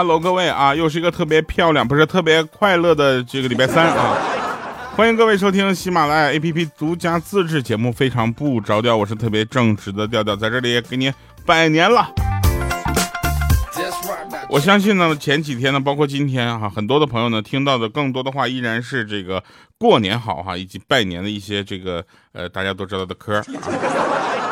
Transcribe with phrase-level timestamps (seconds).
[0.00, 4.16] Hello，各位啊，又是一个特别漂亮，不是特别快乐的这个礼拜三啊！
[4.96, 11.12] 欢迎各位收听喜马拉雅 APP 独家自制节目《非常不着调》，我是特别正直的调调，在这里给你
[11.44, 12.10] 拜年了。
[14.48, 19.44] 我相信呢，前几天呢，包括今天哈，很多的朋友呢，听到的更多的话依然是这个
[19.76, 23.44] 过年好哈，以及拜年的一些这个呃大家都知道的嗑。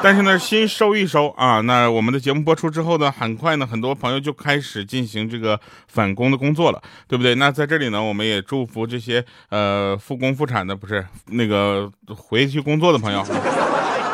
[0.01, 1.61] 但是呢，心收一收啊。
[1.62, 5.59] 那我们的节目播出之后呢，很快呢，很多朋友就开始进行这个
[5.89, 7.34] 返工的工作了，对不对？
[7.34, 13.27] 那在这里呢，我们也祝福这些呃复工复产的，不是那个回去工作的朋友，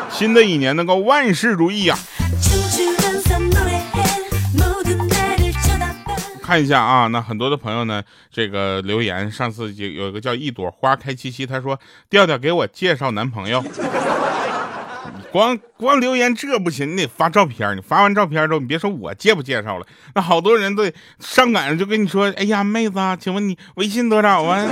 [0.09, 1.95] 新的一年能够万事如意呀。
[6.41, 11.79] 看一下啊，那很多的朋友呢，这个留言，上次有有一个叫一朵花开七夕，他说
[12.09, 13.63] 调调给我介绍男朋友。
[15.35, 17.75] 光光留言这不行，你得发照片。
[17.75, 24.65] 你发完照片之后，你别说我介不介绍了，那好多人都上赶着就跟你说：“哎呀，妹子，啊请问你微信多少啊？”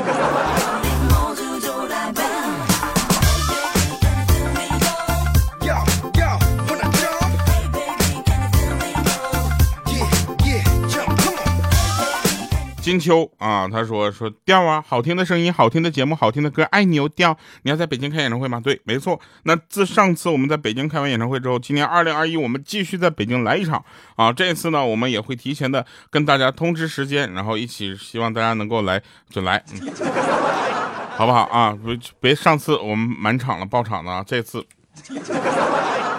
[12.84, 17.38] 金秋啊，他说说调啊，好听的声音，好听的节目，好听的歌，爱你哦调。
[17.62, 18.60] 你要在北京开演唱会吗？
[18.60, 19.18] 对，没错。
[19.44, 23.82] 那自上次我们在北京开完演唱会之后，今年二零二一我们继续在北京来一场
[24.18, 24.34] 啊。
[24.34, 29.80] 这次呢，我们也会提前的跟大家通知时间，然后一起希望大家能够来就来，嗯、
[31.16, 31.74] 好不好啊？
[31.86, 34.62] 别别上次我们满场了爆场了，这次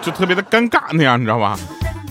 [0.00, 1.58] 就特别的尴尬那样，你知道吧？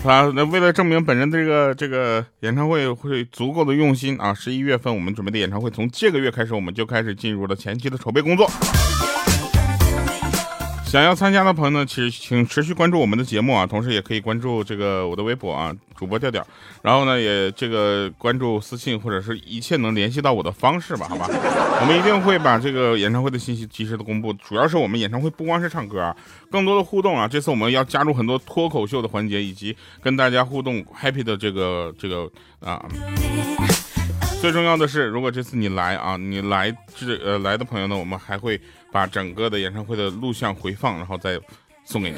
[0.04, 8.46] 他，那为了证明本人的这个这个演唱会会足够的用心啊，十一月份我们准备的演唱会，从这个月开始我们就开始进入了前期的筹备工作。
[10.94, 16.46] 想要参加的朋友呢，其实请持续关注我们的节目啊，同时也可以关注这个我的微博啊，主播调调。
[16.82, 21.26] 然后呢，也这个关注私信或者是一切能联系到我的方式吧，好吧？
[21.82, 24.32] 我们一定会把这个演唱会的信息及时的公布。
[24.34, 26.16] 主要是我们演唱会不光是唱歌啊，
[26.48, 27.26] 更多的互动啊。
[27.26, 32.30] 这次我们要加入很多脱口秀的环节，以及跟大家互动 happy 的这个这个
[32.60, 32.80] 啊。
[34.44, 38.60] 最重要的是，如果这次你来啊，你来这呃来的朋友呢，我们还会
[38.92, 41.40] 把整个的演唱会的录像回放，然后再
[41.82, 42.16] 送给你。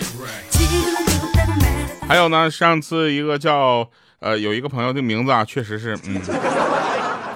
[2.08, 3.88] 还有呢，上次一个叫
[4.18, 6.20] 呃有一个朋友的名字啊，确实是嗯，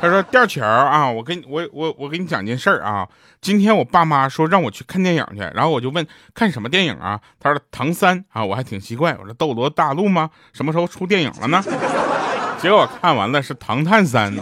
[0.00, 3.06] 他说吊桥啊，我跟我我我给你讲件事儿啊，
[3.40, 10.30] 今天我爸妈说让我去看电影去，然后我就问看什么电影啊，他说唐三啊，我还挺奇怪，我说斗罗大陆吗？
[10.52, 11.62] 什么时候出电影了呢？
[12.60, 14.36] 结果看完了是《唐探三》。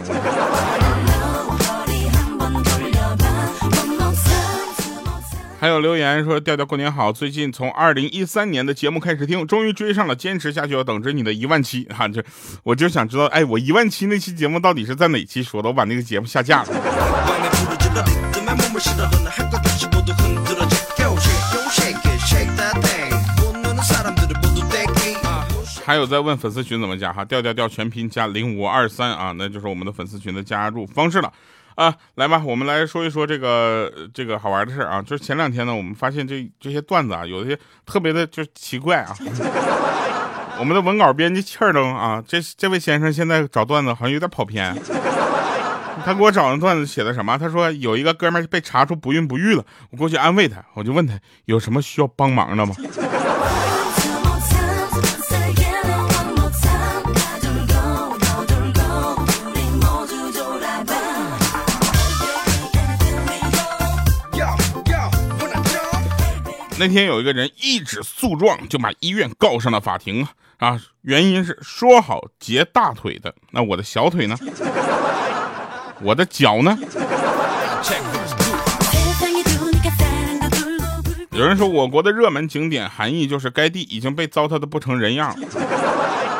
[5.59, 12.07] 还有留言说调调过年好，最近从二零一三年的节目开始听，终于追上了，坚持下去要等着你的一万期哈。
[12.09, 12.23] 就
[12.63, 15.67] 我就想知道，哎，我一万期那期节目到底是在哪期说的？
[15.67, 16.69] 我把那个节目下架了。
[25.85, 27.25] 还有在问粉丝群怎么加哈？
[27.25, 31.33] 调调调全拼加零五二三啊，那就是我们的粉丝群的加入方式了。
[31.79, 35.01] 啊，来吧，我们来说一说这个这个好玩的事啊。
[35.01, 39.15] 就是前两天呢，我们发现这这些段子啊，有些特别的就奇怪啊。
[40.59, 44.75] 我们的文稿编辑气儿灯啊，这这位先生现在找段子好像有点跑偏。
[46.03, 47.37] 他给我找的段子写的什么？
[47.37, 52.75] 他说有一个哥们被查出不孕不育了，我过去安慰他，我就问他有什么需要帮忙的吗？
[66.79, 70.25] 那天有一个人一纸诉状就把医院告上了法庭
[70.59, 70.79] 啊！
[71.01, 74.37] 原因是说好截大腿的，那我的小腿呢？
[76.01, 76.77] 我的脚呢？
[81.31, 85.47] 有人说我国的热门景点含义就是该地已经被糟蹋的不成人样了，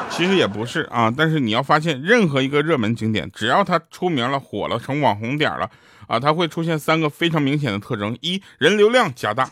[0.09, 1.13] 其实也不是啊。
[1.15, 5.69] 但是你要发现，任何一个热门景点，只要它出名了、火了、成网红点了。
[6.07, 9.47] 啊，它会出现三个非常明显的特征：一，人流量加大，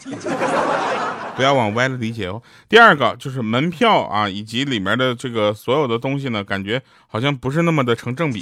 [1.38, 8.42] 不要往歪了理解哦；第二个就是门票啊，以及里面的这个所有的东西呢，感觉好像不是那么的成正比；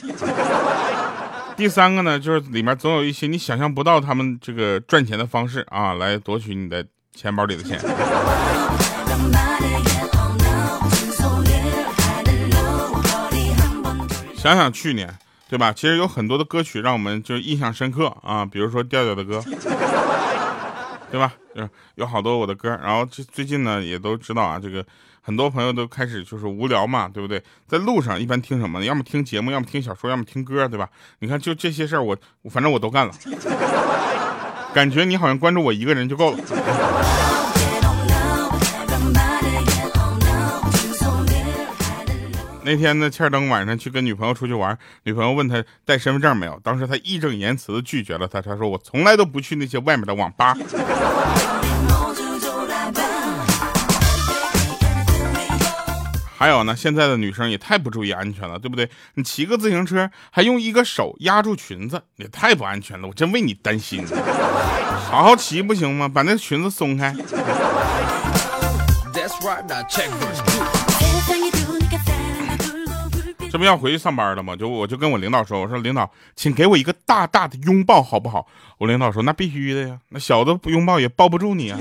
[1.57, 7.79] 第三个呢，就是里面总有一些你想象不到他们这个赚钱的方式啊，来夺取你的钱包里的钱。
[14.35, 15.13] 想想去年。
[15.47, 15.71] 对吧？
[15.71, 19.39] 其实有很多的歌曲让我们就印象深刻啊，比如说调调的歌，
[21.11, 21.33] 对吧？
[21.53, 24.85] 有有好多我的歌，然后最最近呢也都知道啊，这个
[25.21, 27.41] 很多朋友都开始就是无聊嘛，对不对？
[27.67, 28.83] 在路上一般听什么？
[28.83, 30.89] 要么听节目，要么听小说，要么听歌，对吧？
[31.19, 32.17] 你看就这些事儿，我
[32.49, 33.13] 反正我都干了，
[34.73, 37.34] 感觉你好像关注我一个人就够了。
[42.65, 50.57] 那天呢，欠灯晚上去跟女朋友出去玩，女朋友问他带身份证没有，当时他义正言辞的拒绝了他，他说我从来都不去那些外面的网吧。
[56.35, 58.89] 还有呢，现在的女生也太不注意安全了，对不对？
[59.13, 64.03] 你骑个自行车还用一个手压住裙子，也太不安全了，我真为你担心。
[65.07, 66.07] 好好骑不行吗？
[66.07, 67.15] 把那裙子松开。
[73.55, 74.53] 这不要回去上班了吗？
[74.53, 78.45] 就我就跟我领导说，我说领导，请给我一个大大的拥抱，好不好？
[78.79, 81.79] 我领导说那必须的呀，那小的不拥抱也抱不住你啊。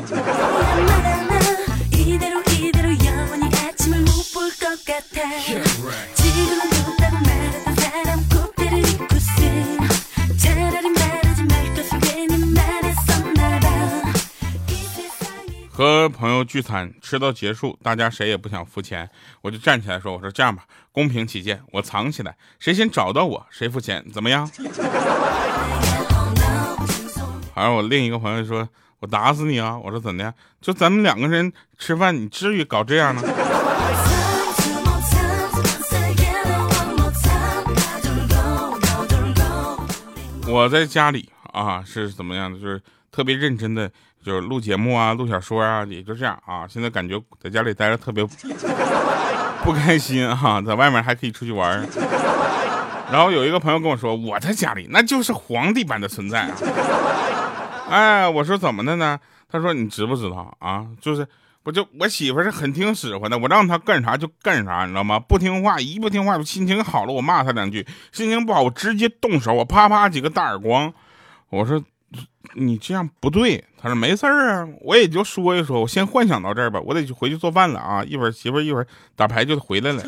[15.76, 19.10] 和朋友聚餐吃到结束，大家谁也不想付钱，
[19.42, 20.62] 我就站起来说：“我说这样吧，
[20.92, 24.48] 公平起见，我藏起来，谁先找到我谁付钱，怎么样？”
[27.54, 28.68] 而我另一个朋友说
[29.00, 30.32] ：“我打死你啊！”我说：“怎么的？
[30.60, 33.20] 就咱们两个人吃饭，你至于搞这样吗？”
[40.46, 42.60] 我在家里啊是怎么样的？
[42.60, 42.80] 就是
[43.14, 43.88] 特别认真的。
[44.24, 46.66] 就是录节目啊，录小说啊，也就这样啊。
[46.66, 48.26] 现在感觉在家里待着特别
[49.62, 51.86] 不开心啊，在外面还可以出去玩。
[53.12, 56.56] 然后有一个朋友跟我说，我在家里那就是皇帝般的存在啊。
[57.90, 59.20] 哎，我说怎么的呢？
[59.46, 60.86] 他说你知不知道啊？
[61.02, 61.28] 就是
[61.64, 65.18] 我就我媳妇是很听使唤的，我让她干啥就干啥，你知道吗？
[65.18, 70.90] 不听话，一不听话，心情好了我骂她两句，心情不好我直接动手，我啪啪几个大耳光。
[71.50, 71.84] 我说。
[72.54, 80.02] 你这样不对，他说没事儿啊，我也就说一说，我先幻想到这儿吧，我得回去做饭了啊，一会儿媳妇一会儿打牌就回来了。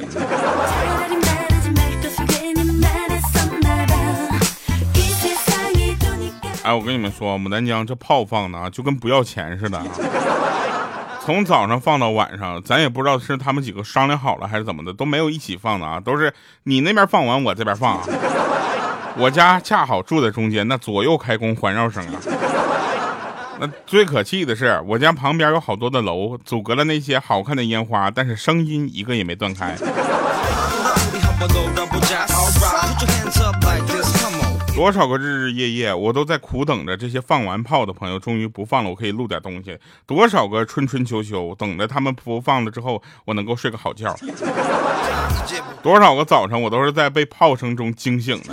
[6.63, 9.81] 哎，我跟你们说，牡丹江这炮放的啊，就跟不要钱似的，
[11.25, 16.33] 从早上放到晚上，咱也不知道是他们几个商量好了还是怎么的，都没有一起放的啊，都是
[16.65, 18.01] 你那边放完，我这边放。
[19.19, 22.21] 我家恰好住在中间，那左右开弓环绕声啊。
[23.59, 29.75] 那最可气的是，我家旁边有好多的楼，阻隔了那些好看的烟花，但是声音一个也没断开。
[34.75, 39.79] 多少个日日夜夜，我都在苦等着这些放完炮的朋友终于不放了，我可以录点东西。
[40.05, 44.15] 多少个春春秋秋，等着他们不放了之后，我能够睡个好觉。
[45.83, 48.53] 多少个早上，我都是在被炮声中惊醒的，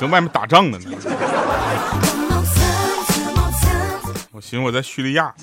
[0.00, 0.78] 从外面打仗呢。
[4.32, 5.34] 我寻思我在叙利亚。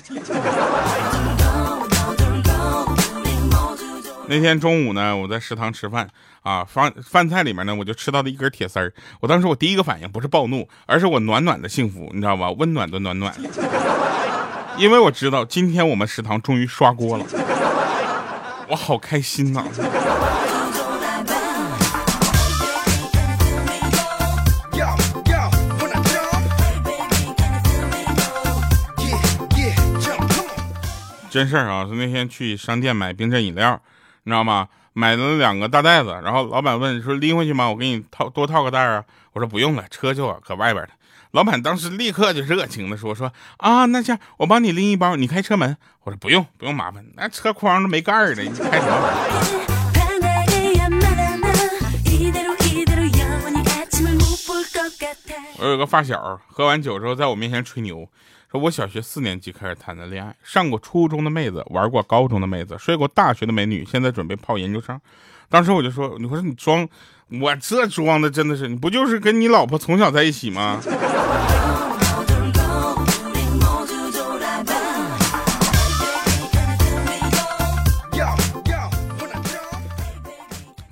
[4.26, 6.08] 那天中午呢，我在食堂吃饭
[6.42, 8.92] 啊，饭饭菜里面呢，我就吃到了一根铁丝儿。
[9.20, 12.50] 我当时我第一个反应不是暴怒，而是我暖暖的幸福，你知道吧？
[12.50, 13.32] 温暖的暖暖，
[14.76, 17.24] 因为我知道今天我们食堂终于刷锅了，
[18.68, 19.62] 我好开心呐！
[31.38, 33.80] 真事儿啊，是那天去商店买冰镇饮料。
[34.24, 34.66] 你知道吗？
[34.92, 37.70] 买了两个大袋子，然后老板问说拎回去吗？
[37.70, 39.04] 我给你套多套个袋儿啊。
[39.34, 40.90] 我说不用了，车就搁外边了。
[41.30, 45.76] 老板当时立刻就热情的说说啊，那这样我帮你拎一包，你开车门。
[46.02, 49.12] 我说不用不用麻烦，那车筐都没盖儿的，你开什么门？
[55.60, 58.08] 我有个发小，喝完酒之后在我面前吹牛。
[58.50, 64.98] 说我小学四年级开始谈的恋爱，上过初中的妹子，玩过高中的妹子，睡过大学的美女，现在准备泡研究生。
[65.50, 66.88] 当时我就说：“你说你装，
[67.42, 70.80] 我这装的真的是，你不就是跟你老婆从小在一起吗？”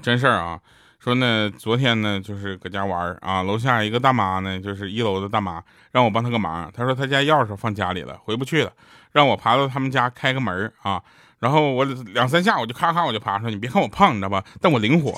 [0.02, 0.60] 真事儿啊。
[1.06, 6.68] 说呢，昨天呢，就是搁家玩啊，楼下一个大妈呢，就是一楼的大妈，让我帮她个忙。
[6.74, 8.72] 她说她家钥匙放家里了，回不去了，
[9.12, 11.00] 让我爬到他们家开个门啊。
[11.38, 13.48] 然后我两三下，我就咔咔我就爬上。
[13.48, 14.42] 你别看我胖，你知道吧？
[14.60, 15.12] 但我灵活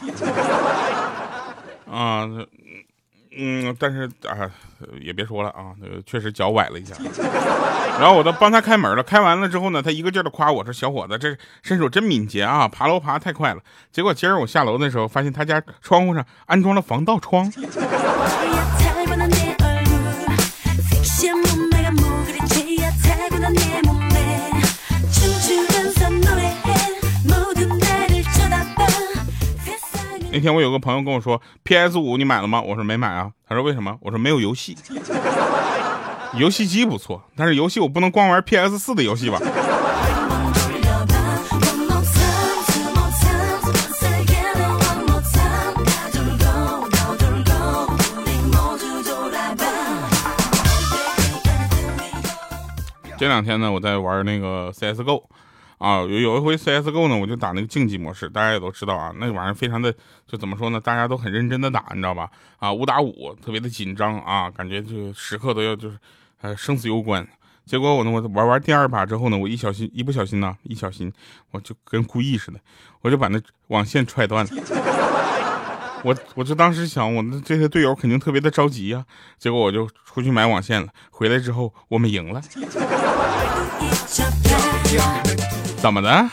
[1.90, 2.28] 啊。
[3.40, 4.50] 嗯，但是啊，
[5.00, 5.71] 也别说了啊，
[6.04, 6.95] 确实脚崴了一下。
[8.00, 13.61] 然后我都帮他开门了，开完了之后呢，他一个劲儿的夸我说：“小伙子，这身手真敏捷啊，爬楼爬太快了。”
[13.92, 17.50] 结果今儿我下楼的时候，发现他家窗户上安装了防盗窗。
[30.38, 32.62] 那天我有个朋友跟我说，PS 五你买了吗？
[32.62, 33.33] 我说没买啊。
[33.49, 33.99] 他说为什么？
[34.00, 34.78] 我说没有游戏。
[36.35, 39.40] 游戏机不错，但是游戏我不能光玩 PS 四的游戏吧。
[53.18, 55.25] 这两天呢，我在玩那个 CSGO。
[55.78, 59.94] 啊，有有一回 CSGO 呢，我就打那个竞技模式，大家也都知道啊，那玩意儿非常的，
[60.26, 62.28] 就怎么说呢，大家都很认真的打，你知道吧？
[62.58, 65.97] 啊，五打五，特别的紧张啊，感觉就时刻都要就是，
[66.40, 67.26] 呃，生死攸关。
[67.64, 71.12] 结果我呢，我玩完第二把之后呢，我一小心，一不小心呢，一小心，
[71.52, 72.58] 我就跟故意似的，
[73.02, 74.50] 我就把那网线踹断了。
[76.04, 79.04] 我我就当时想，我那这些队友肯定特别的着急呀。
[79.38, 82.40] 结果我就出去买网线了，回来之后我们赢了。
[85.76, 86.28] 怎么的？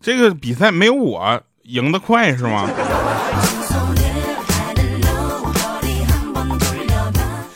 [0.00, 2.68] 这个比赛没有我赢得快是吗？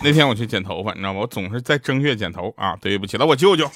[0.02, 1.20] 那天我去剪头发，你知道吗？
[1.20, 2.76] 我总是在正月剪头啊。
[2.80, 3.68] 对不起了，我舅舅。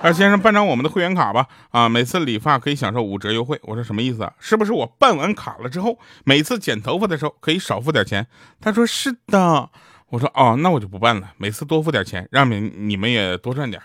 [0.00, 1.48] 二 先生，办张我们的会员卡吧。
[1.70, 3.58] 啊，每次理发可以享受五折优惠。
[3.64, 4.32] 我说什么意思啊？
[4.38, 8.24] 是不是我办完卡了之后，每次剪头发的时候可以少付点钱？
[8.60, 9.68] 他说是的。
[10.10, 13.82] 我说哦，那我就不办了，每次多付点钱，让你你们也多赚点。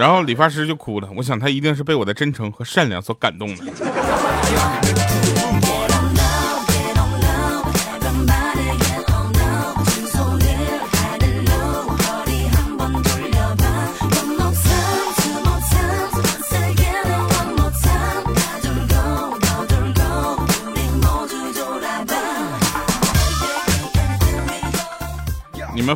[0.00, 3.64] 然后理发师就哭了，我想他一定是被我的真诚和善良所感动了。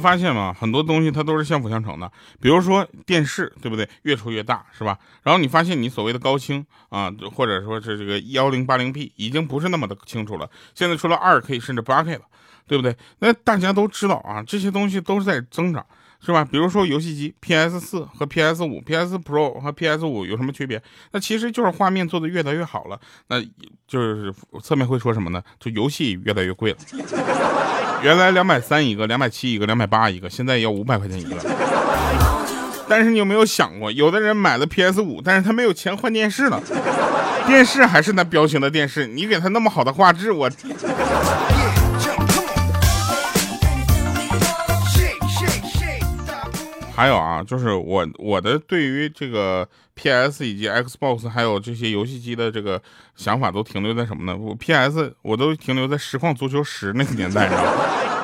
[0.04, 0.54] 发现吗？
[0.60, 2.12] 很多东西它都是相辅相成的。
[2.38, 3.88] 比如说电视，对不对？
[4.02, 4.98] 越出越大，是吧？
[5.22, 10.50] 然后你发现你所谓的高清啊，或者说是这个幺零八零 P，已经不是那么的清楚了。
[10.74, 12.20] 现在出了二 K 甚至八 K 了，
[12.68, 12.94] 对不对？
[13.20, 15.86] 那大家都知道啊，这些东西都是在增长，
[16.20, 16.44] 是吧？
[16.44, 20.82] 比如说游戏机，PS 四和 PS 五，PS Pro 和 PS 五有什么区别？
[21.12, 23.00] 那其实就是画面做的越来越好了。
[23.28, 23.42] 那
[23.88, 24.30] 就是
[24.62, 25.42] 侧面会说什么呢？
[25.58, 27.93] 就游戏越来越贵了。
[28.04, 31.36] 原来两百三一个，两百七一个，两百八一个，现在要五百块钱一个。
[32.86, 36.60] 但是你有没有想过，有的人买了 PS 五，但是他没有钱换电视了，
[37.46, 40.50] 电视还是那标清的电视，你给他那么好的画质，我。
[46.96, 52.80] 还有啊，就是我我的对于这个 PS 以及 Xbox 还有这些游戏机的这个
[53.16, 54.36] 想法都停留在什么呢？
[54.36, 57.70] 我 PS 我都停留在实况足球十那个年代，知道吗？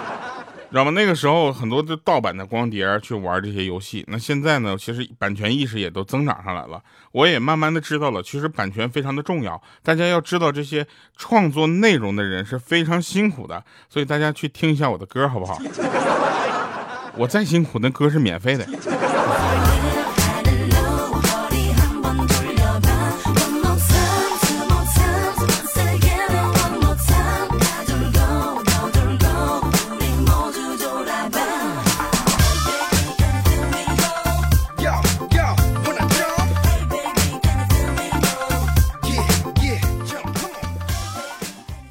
[0.70, 0.92] 知道吗？
[0.92, 4.04] 那个时候很多的盗版的光碟去玩这些游戏。
[4.06, 6.80] 那现在呢，其实版权意识也都增长上来了。
[7.10, 9.60] 我也慢慢的知道了，其实版权非常的重要。
[9.82, 10.86] 大家要知道，这些
[11.16, 13.64] 创作内容的人是非常辛苦的。
[13.88, 15.58] 所以大家去听一下我的歌，好不好？
[17.20, 18.66] 我再辛苦，那歌是免费的。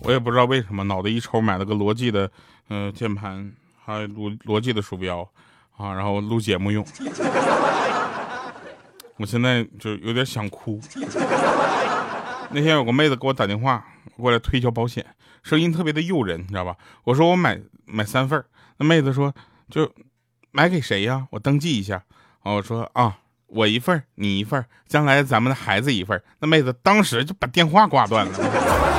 [0.01, 2.31] 我也不知道为什么，脑袋一抽买了个罗技的，
[2.69, 3.51] 嗯，键盘。
[3.89, 5.27] 啊，罗罗技的鼠标
[5.75, 6.85] 啊，然后录节目用。
[9.17, 10.79] 我现在就有点想哭。
[12.51, 13.83] 那天有个妹子给我打电话
[14.15, 15.03] 过来推销保险，
[15.41, 16.77] 声音特别的诱人，你知道吧？
[17.03, 18.45] 我说我买买三份
[18.77, 19.33] 那妹子说
[19.71, 19.91] 就
[20.51, 21.25] 买给谁呀？
[21.31, 22.03] 我登记一下。
[22.43, 23.17] 啊，我说啊，
[23.47, 28.98] 我一份你一份将来咱们的孩子一份那妹子当时就把电话挂断了。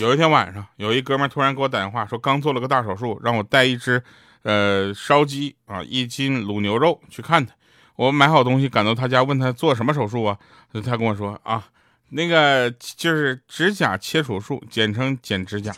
[0.00, 4.02] 有一天晚上，有一哥们突然给我打电话，说刚做了个大手术，让我带一只，
[4.42, 7.52] 呃，烧鸡啊，一斤卤牛肉去看他。
[7.96, 10.38] 我买好东西赶到他家，问他做什么手术啊？
[10.72, 11.62] 他跟我说啊，
[12.08, 15.70] 那个就是指甲切除术，简称剪指甲。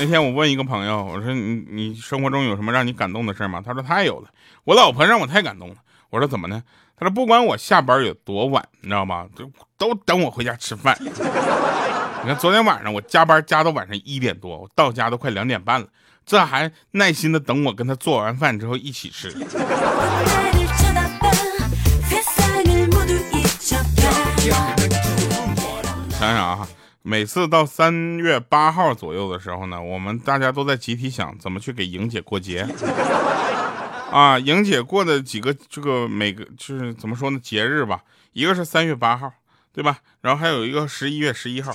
[0.00, 3.62] 那天我问一个朋友，我说你你生活中有什么让你感动的事吗？
[3.62, 4.30] 他说太有了，
[4.64, 5.74] 我老婆让我太感动了。
[6.08, 6.62] 我说怎么呢？
[6.96, 9.26] 他说不管我下班有多晚，你知道吗？
[9.36, 9.44] 就
[9.76, 10.96] 都等我回家吃饭。
[11.02, 15.86] 你看昨天晚上我加班加到晚上一点多，我到家都快两点半了，
[16.24, 19.30] 这还耐心的等我跟他做完饭之后一起吃。
[26.18, 26.66] 想想啊。
[27.10, 32.64] 每次到三月八号左右的时候呢，我们大家都在集体想怎么去给莹姐过节。
[34.12, 38.02] 啊，莹姐过的几个这个每个就是怎么说呢节日吧，
[38.32, 39.32] 一个是三月八号，
[39.74, 39.96] 对吧？
[40.20, 41.74] 然后还有一个十一月十一号，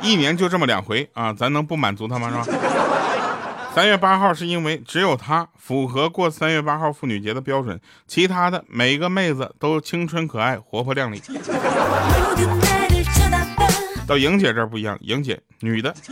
[0.00, 2.30] 一年就这么两回啊，咱能不满足她吗？
[2.30, 2.58] 是吧？
[3.74, 11.20] 三月八号是因为只有她符合过三月八号妇女节的标准，其他的每一个妹子都青春可爱、活泼靓丽。
[14.06, 15.94] 到莹姐这儿不一样，莹姐女的，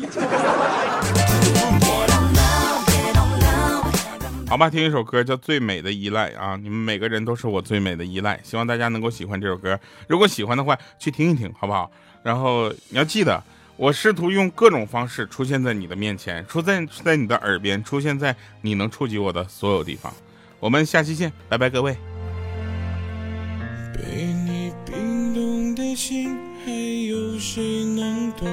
[4.49, 11.91] 好吧，听一首歌叫《最美的依赖》啊，你们每个人都是我最美的依赖，希望大家能够喜欢这首歌，如果喜欢的话，去听一听，好不好？
[12.23, 13.43] 然后你要记得，
[13.77, 20.13] 我试图用各种方式出现在你的面前，出现在你的耳边，出现在你能触及我的所有地方。
[20.61, 21.97] 我们下期见，拜拜，各位。
[23.93, 24.03] 被
[24.47, 26.54] 你冰冻的心。
[26.65, 28.49] 还有谁能懂？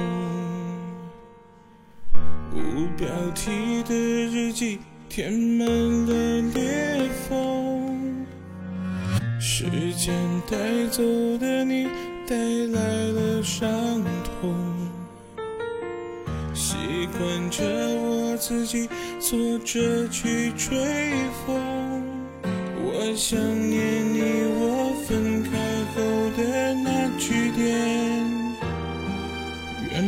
[2.52, 4.78] 无标题的日记
[5.08, 8.26] 填满了裂缝，
[9.40, 9.64] 时
[9.94, 10.14] 间
[10.46, 11.02] 带走
[11.38, 11.86] 的你
[12.26, 13.70] 带来了伤
[14.24, 14.54] 痛，
[16.52, 16.76] 习
[17.16, 20.76] 惯着我自己坐着去吹
[21.46, 22.02] 风。
[22.84, 24.20] 我想念你，
[24.60, 25.50] 我分开
[25.94, 26.02] 后
[26.36, 27.81] 的那句点。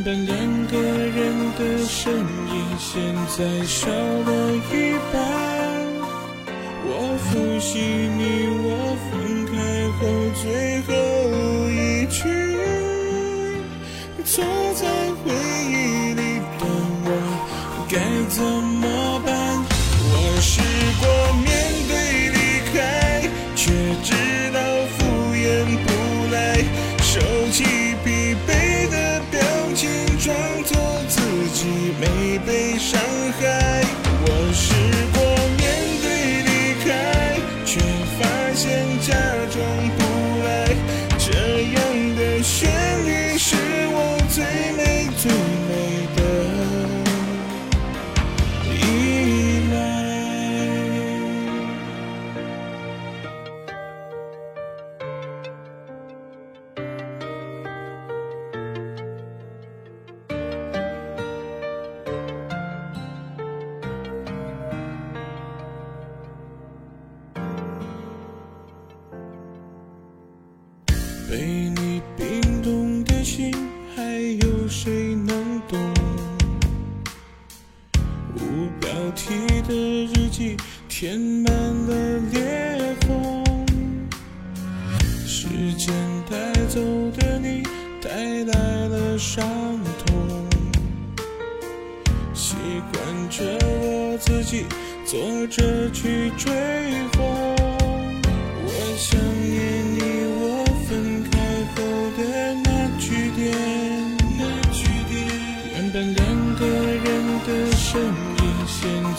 [0.06, 5.16] 但两个人的身影，现在少了一半。
[6.86, 6.88] 我
[7.24, 7.78] 复习
[8.18, 8.22] 你，
[8.60, 8.68] 我
[9.08, 9.12] 分
[9.46, 9.54] 开
[9.96, 10.02] 后
[10.42, 10.42] 最
[32.44, 33.00] 被伤
[33.40, 33.73] 害。
[71.28, 71.83] 冰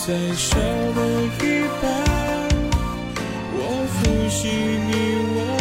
[0.06, 1.02] 再少了
[1.42, 1.44] 一
[1.82, 1.84] 半，
[3.54, 3.60] 我
[3.90, 3.96] 复
[4.30, 4.40] 习
[4.86, 4.94] 你，
[5.34, 5.55] 我